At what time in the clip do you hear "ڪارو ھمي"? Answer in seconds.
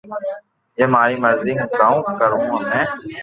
2.19-2.81